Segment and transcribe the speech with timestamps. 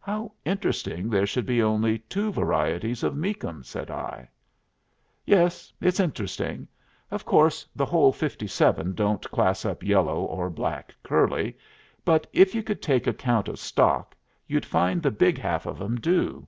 [0.00, 4.28] "How interesting there should be only two varieties of Meakum!" said I.
[5.24, 6.68] "Yes, it's interesting.
[7.10, 11.56] Of course the whole fifty seven don't class up yellow or black curly,
[12.04, 14.14] but if you could take account of stock
[14.46, 16.46] you'd find the big half of 'em do.